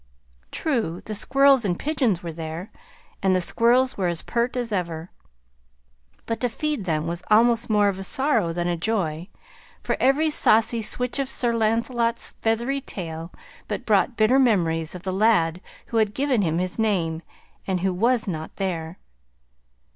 [0.49, 2.71] True, the squirrels and pigeons were there,
[3.21, 5.11] and the sparrows were as pert as ever,
[6.25, 9.27] but to feed them was almost more of a sorrow than a joy,
[9.83, 13.31] for every saucy switch of Sir Lancelot's feathery tail
[13.67, 17.21] but brought bitter memories of the lad who had given him his name
[17.67, 18.97] and who was not there.